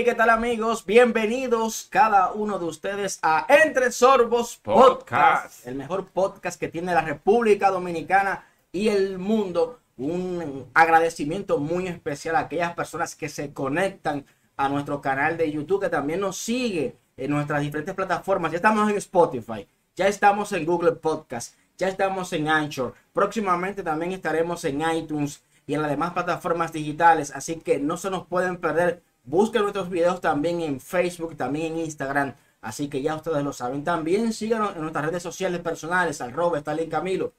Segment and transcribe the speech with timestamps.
[0.00, 0.86] Hey, ¿qué tal amigos?
[0.86, 5.66] Bienvenidos cada uno de ustedes a Entre Sorbos Podcast, Podcast.
[5.66, 9.80] el mejor podcast que tiene la República Dominicana y el mundo.
[9.98, 14.24] Un agradecimiento muy especial a aquellas personas que se conectan
[14.56, 18.52] a nuestro canal de YouTube, que también nos sigue en nuestras diferentes plataformas.
[18.52, 22.94] Ya estamos en Spotify, ya estamos en Google Podcast, ya estamos en Anchor.
[23.12, 28.08] Próximamente también estaremos en iTunes y en las demás plataformas digitales, así que no se
[28.08, 29.02] nos pueden perder.
[29.24, 33.84] Busquen nuestros videos también en Facebook, también en Instagram, así que ya ustedes lo saben.
[33.84, 37.32] También síganos en nuestras redes sociales personales, al Robert, Stalin Camilo.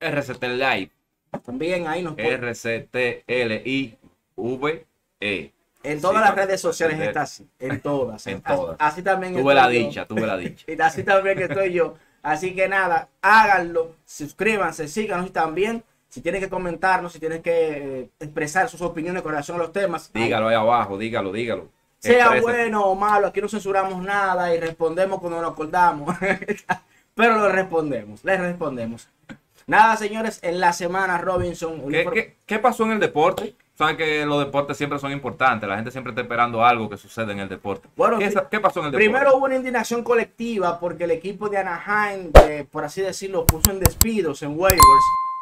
[0.00, 0.90] RCT Live.
[1.44, 2.16] También ahí nos
[4.36, 5.52] R-C-T-L-I-V-E.
[5.82, 7.48] En todas Sí, las redes sociales está así.
[7.58, 8.26] En todas.
[8.26, 8.76] En Así- todas.
[8.78, 9.78] Así, también Tuve la yo.
[9.78, 10.64] dicha, tuve la dicha.
[10.72, 11.94] Y así también que estoy yo.
[12.22, 18.00] Así que nada, háganlo, suscríbanse, síganos y también si tienen que comentarnos, si tienen que
[18.00, 21.68] eh, expresar sus opiniones con relación a los temas, Dígalo ahí abajo, dígalo, dígalo.
[22.00, 26.16] sea bueno o malo, aquí no censuramos nada y respondemos cuando nos acordamos.
[27.14, 29.08] Pero lo respondemos, les respondemos.
[29.66, 31.88] Nada, señores, en la semana Robinson.
[31.88, 33.54] ¿Qué, qué, qué pasó en el deporte?
[33.76, 35.68] Saben que los deportes siempre son importantes.
[35.68, 37.88] La gente siempre está esperando algo que suceda en el deporte.
[37.96, 38.96] Bueno, ¿Qué, pasó en el deporte?
[38.96, 42.32] Primero hubo una indignación colectiva porque el equipo de Anaheim,
[42.70, 44.80] por así decirlo, puso en despidos en waivers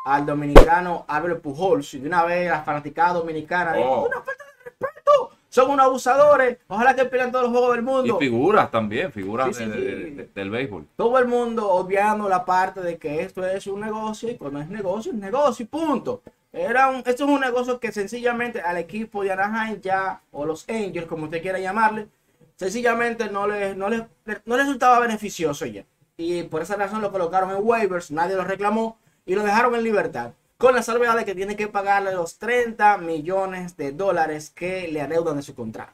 [0.04, 1.94] al dominicano Albert Pujols.
[1.94, 4.06] Y de una vez la fanaticada dominicana Oh.
[4.06, 7.86] una falta de respeto, son unos abusadores, ojalá que pierdan todos los juegos del y
[7.86, 8.19] mundo.
[8.19, 9.80] figuras también, figuras Sí, sí, de- sí.
[9.84, 10.86] de- de- del béisbol.
[10.96, 14.69] Todo el mundo obviando la parte de que esto es un negocio y cuando es
[14.69, 16.22] negocio, es negocio y punto.
[16.52, 20.66] Era un, esto es un negocio que sencillamente al equipo de Anaheim ya, o los
[20.69, 22.08] Angels, como usted quiera llamarle,
[22.56, 24.00] sencillamente no les, no les,
[24.44, 25.84] no les resultaba beneficioso ya.
[26.16, 29.84] Y por esa razón lo colocaron en waivers, nadie lo reclamó y lo dejaron en
[29.84, 30.32] libertad.
[30.56, 35.00] Con la salvedad de que tiene que pagarle los 30 millones de dólares que le
[35.03, 35.92] adeudan de su contrato.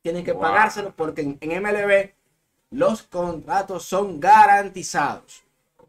[0.00, 0.40] Tienen que Wow.
[0.40, 2.12] pagárselo porque en, en MLB
[2.70, 5.42] los contratos son garantizados.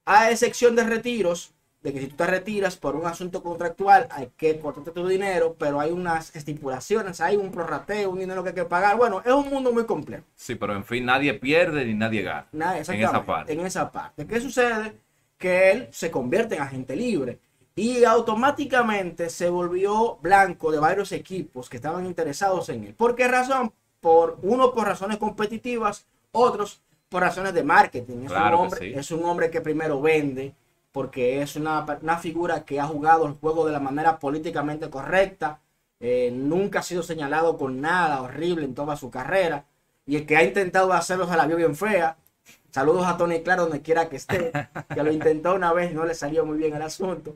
[0.06, 4.32] A excepción de retiros, de que si tú te retiras por un asunto contractual, hay
[4.36, 8.56] que cortarte tu dinero, pero hay unas estipulaciones, hay un prorrateo, un dinero que hay
[8.56, 8.98] que pagar.
[8.98, 10.24] Bueno, es un mundo muy complejo.
[10.36, 12.48] Sí, pero en fin, nadie pierde ni nadie gana.
[12.52, 13.54] Nada, en esa parte.
[13.54, 14.26] En esa parte.
[14.26, 14.98] ¿Qué sucede?
[15.38, 17.40] Que él se convierte en agente libre
[17.76, 22.94] y automáticamente se volvió blanco de varios equipos que estaban interesados en él.
[22.96, 23.72] ¿Por qué razón?
[24.02, 28.24] Por uno por razones competitivas, otros por razones de marketing.
[28.26, 28.94] Es, Claro un, hombre, sí.
[28.96, 30.56] es un hombre que primero vende
[30.92, 35.60] porque es una, una figura que ha jugado el juego de la manera políticamente correcta.
[36.00, 39.66] eh, nunca ha sido señalado con nada horrible en toda su carrera.
[40.06, 42.18] Y el que ha intentado hacerlo se la vio bien fea.
[42.72, 44.52] Saludos a Tony Claro donde quiera que esté,
[44.94, 47.36] que lo intentó una vez y no le salió muy bien el asunto.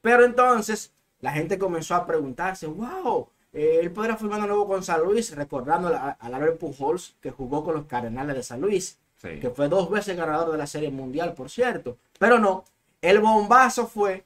[0.00, 4.82] Pero entonces la gente comenzó a preguntarse, wow, eh, él podrá firmar de nuevo con
[4.82, 8.98] San Luis, recordando a- al Albert Pujols que jugó con los Cardenales de San Luis,
[9.18, 9.38] Sí.
[9.38, 11.98] que fue dos veces ganador de la Serie Mundial, por cierto.
[12.18, 12.64] Pero no,
[13.02, 14.24] el bombazo fue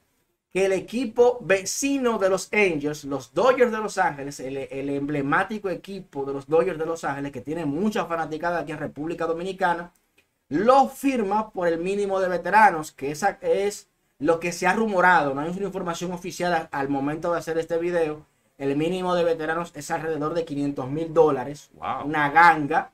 [0.53, 5.69] que el equipo vecino de los Angels, los Dodgers de Los Ángeles, el, el emblemático
[5.69, 9.91] equipo de los Dodgers de Los Ángeles, que tiene mucha fanaticada aquí en República Dominicana,
[10.49, 13.89] lo firma por el mínimo de veteranos, que esa es
[14.19, 17.77] lo que se ha rumorado, no hay una información oficial al momento de hacer este
[17.77, 18.25] video.
[18.57, 22.05] El mínimo de veteranos es alrededor de 500 mil dólares, Wow.
[22.05, 22.91] una ganga.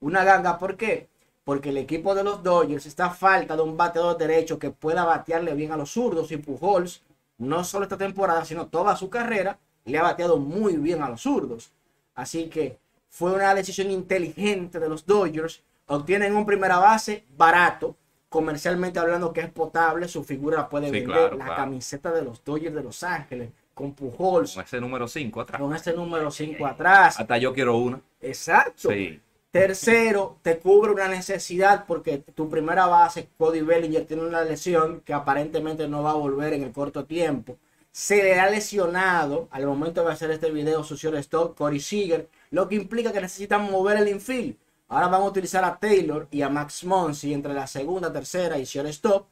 [0.00, 1.08] Una ganga, ¿por qué?
[1.44, 5.04] Porque el equipo de los Dodgers está a falta de un bateador derecho que pueda
[5.04, 7.02] batearle bien a los zurdos y Pujols,
[7.38, 11.22] no solo esta temporada, sino toda su carrera, le ha bateado muy bien a los
[11.22, 11.72] zurdos.
[12.14, 12.78] Así que
[13.08, 15.62] fue una decisión inteligente de los Dodgers.
[15.90, 17.96] Obtienen un primera base barato,
[18.28, 21.62] comercialmente hablando que es potable, su figura puede Sí, vender claro, la claro.
[21.62, 25.60] camiseta de los Dodgers de Los Ángeles con Pujols, Con ese número 5 atrás.
[25.60, 27.18] con este número 5 atrás.
[27.18, 28.00] Hasta yo quiero una.
[28.20, 28.90] Exacto.
[28.90, 29.20] Sí.
[29.50, 35.12] Tercero, te cubre una necesidad porque tu primera base, Cody Bellinger, tiene una lesión que
[35.12, 37.56] aparentemente no va a volver en el corto tiempo.
[37.90, 42.68] Se le ha lesionado al momento de hacer este video su shortstop, Corey Seager, lo
[42.68, 44.54] que implica que necesitan mover el infield.
[44.90, 48.64] Ahora van a utilizar a Taylor y a Max Monsi entre la segunda, tercera y
[48.64, 49.26] shortstop.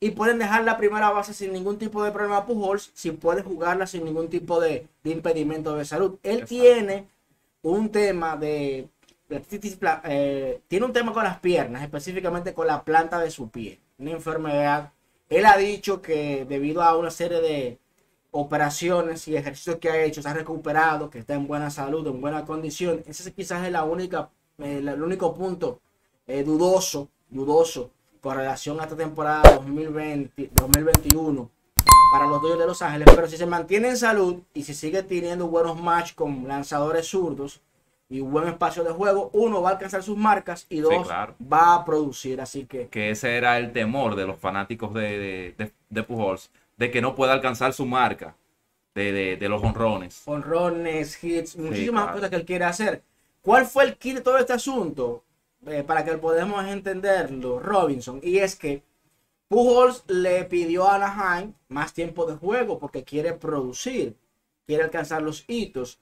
[0.00, 3.42] Y pueden dejar la primera base sin ningún tipo de problema a Pujols, si puede
[3.42, 6.18] jugarla sin ningún tipo de, de impedimento de salud.
[6.22, 6.54] Él Exacto.
[6.54, 7.08] tiene
[7.62, 8.88] un tema de,
[10.04, 14.12] eh, tiene un tema con las piernas, específicamente con la planta de su pie, una
[14.12, 14.92] enfermedad.
[15.28, 17.78] Él ha dicho que debido a una serie de
[18.30, 22.20] operaciones y ejercicios que ha hecho, se ha recuperado, que está en buena salud, en
[22.20, 23.02] buena condición.
[23.06, 25.80] Ese quizás es la única, eh, el único punto
[26.26, 27.90] eh, dudoso, dudoso
[28.20, 31.50] con relación a esta temporada 2020, 2021
[32.12, 35.02] para los Dodgers de Los Ángeles, pero si se mantiene en salud y si sigue
[35.02, 37.60] teniendo buenos match con lanzadores zurdos,
[38.10, 41.34] y buen espacio de juego, uno va a alcanzar sus marcas y dos claro.
[41.40, 42.40] va a producir.
[42.40, 46.50] Así que Que ese era el temor de los fanáticos de, de, de- de Pujols,
[46.78, 48.34] de que no pueda alcanzar su marca
[48.94, 50.22] de, de- los honrones.
[50.24, 52.16] honrones, hits, muchísimas claro.
[52.16, 53.02] cosas que él quiere hacer.
[53.42, 55.24] ¿Cuál fue el kit de todo este asunto?
[55.66, 58.20] Eh, para que podamos entenderlo, Robinson.
[58.22, 58.82] Y es que
[59.48, 64.16] Pujols le pidió a Anaheim más tiempo de juego porque quiere producir,
[64.66, 65.98] quiere alcanzar los hitos.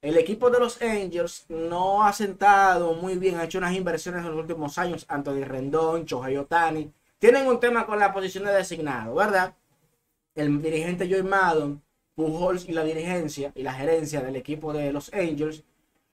[0.00, 4.30] El equipo de los Angels no ha sentado muy bien, ha hecho unas inversiones en
[4.30, 5.04] los últimos años.
[5.08, 6.92] Anthony Rendón, Shohei Otani.
[7.18, 9.54] Tienen un tema con la posición de designado, ¿verdad?
[10.34, 11.82] El dirigente Joey Maddon,
[12.14, 15.64] Pujols y la dirigencia y la gerencia del equipo de los Angels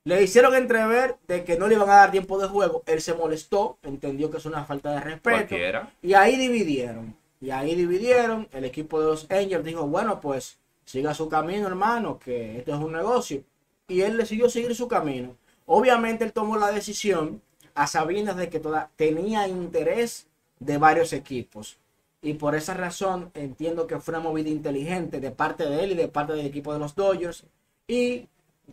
[0.05, 2.83] le hicieron entrever de que no le iban a dar tiempo de juego.
[2.85, 5.35] Él se molestó, entendió que es una falta de respeto.
[5.35, 5.91] Cualquiera.
[6.03, 7.15] Y ahí dividieron.
[7.41, 8.47] Y ahí dividieron.
[8.53, 12.79] El equipo de los Angels dijo, bueno, pues siga su camino, hermano, que esto es
[12.79, 13.43] un negocio.
[13.87, 15.35] Y él decidió seguir su camino.
[15.65, 17.41] Obviamente él tomó la decisión
[17.73, 20.27] a sabiendas de que toda, tenía interés
[20.59, 21.79] de varios equipos.
[22.21, 25.95] Y por esa razón entiendo que fue una movida inteligente de parte de él y
[25.95, 27.43] de parte del equipo de los Dodgers.
[27.87, 28.27] Y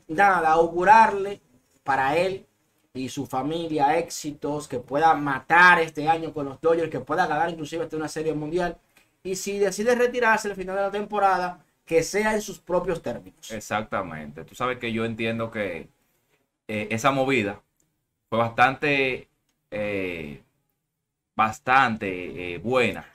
[0.09, 1.41] nada, augurarle
[1.85, 2.47] para él
[2.95, 7.51] y su familia éxitos, que pueda matar este año con los Dodgers, que pueda ganar
[7.51, 8.77] inclusive hasta una serie mundial.
[9.23, 13.51] Y si decide retirarse al final de la temporada, que sea en sus propios términos.
[13.51, 14.45] Exactamente.
[14.45, 15.89] Tú sabes que yo entiendo que
[16.69, 17.63] eh, esa movida
[18.31, 19.29] fue bastante,
[19.71, 20.43] eh,
[21.37, 23.07] bastante eh, buena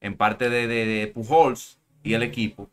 [0.00, 2.70] en parte de, de- de Pujols y el equipo,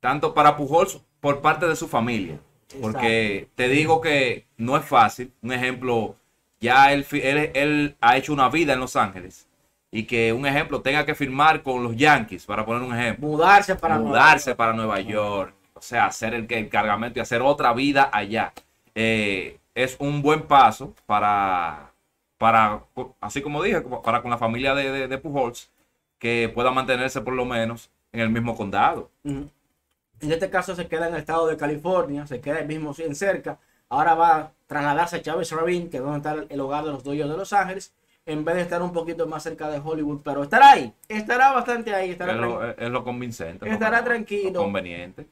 [0.00, 2.40] tanto para Pujols por parte de su familia,
[2.80, 5.32] porque te digo que no es fácil.
[5.42, 6.16] Un ejemplo,
[6.60, 9.46] ya él, él, él ha hecho una vida en Los Ángeles
[9.90, 13.76] y que un ejemplo tenga que firmar con los Yankees, para poner un ejemplo Mudarse
[13.76, 14.56] para Nueva mudarse York.
[14.56, 18.52] para Nueva York, o sea, hacer el, el cargamento y hacer otra vida allá.
[18.94, 21.92] Eh, es un buen paso para,
[22.38, 22.82] para,
[23.20, 25.70] así como dije, para con la familia de, de, de Pujols,
[26.18, 29.10] que pueda mantenerse por lo menos en el mismo condado.
[29.24, 29.50] Ujú.
[30.22, 33.14] En este caso se queda en el estado de California, se queda el mismo en
[33.16, 33.58] cerca.
[33.88, 37.02] Ahora va a trasladarse a Chávez Rabin, que es donde está el hogar de los
[37.04, 37.92] Dodgers de Los Ángeles,
[38.24, 40.20] en vez de estar un poquito más cerca de Hollywood.
[40.22, 43.68] Pero estará ahí, estará bastante ahí, estará Es lo, es lo convincente.
[43.68, 44.52] Estará lo- tranquilo.
[44.52, 45.26] lo conveniente.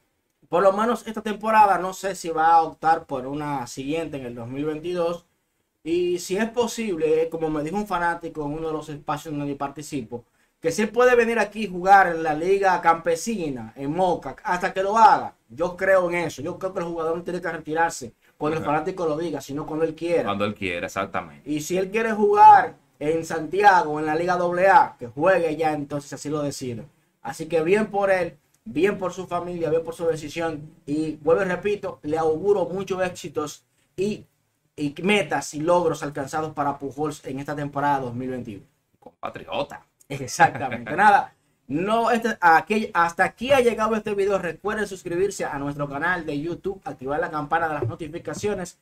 [0.49, 4.27] Por lo menos esta temporada no sé si va a optar por una siguiente en
[4.27, 5.25] el 2022.
[5.85, 9.55] Y si es posible, como me dijo un fanático en uno de los espacios donde
[9.55, 10.25] participo,
[10.61, 14.73] que si él puede venir aquí y jugar en la liga campesina, en Moca, hasta
[14.73, 15.35] que lo haga.
[15.49, 16.43] Yo creo en eso.
[16.43, 19.67] Yo creo que el jugador no tiene que retirarse cuando el fanático lo diga, sino
[19.67, 20.25] cuando él quiera.
[20.25, 21.51] Cuando él quiera, exactamente.
[21.51, 26.12] Y si él quiere jugar en Santiago, en la Liga AA, que juegue ya, entonces
[26.12, 26.87] así lo decide.
[27.23, 30.75] Así que bien por él, bien por su familia, bien por su decisión.
[30.85, 33.65] Y vuelvo y repito, le auguro muchos éxitos
[33.97, 34.27] y,
[34.77, 38.65] y metas y logros alcanzados para Pujols en esta temporada 2021.
[38.99, 39.87] Compatriota.
[40.11, 40.95] Exactamente.
[40.97, 41.35] Nada.
[41.69, 44.39] No, este, aquí, hasta aquí ha llegado este video.
[44.39, 48.79] Recuerden suscribirse a nuestro canal de YouTube, activar la campana de las notificaciones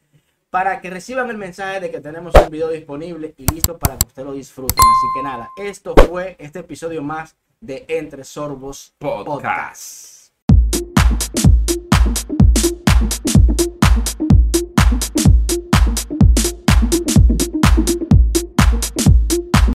[0.50, 4.06] para que reciban el mensaje de que tenemos un video disponible y listo para que
[4.06, 4.78] usted lo disfruten.
[4.78, 10.32] Así que nada, esto fue este episodio más de Entre Sorbos Podcast.
[10.46, 11.47] Podcast.